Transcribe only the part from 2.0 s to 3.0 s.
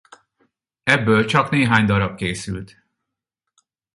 készült.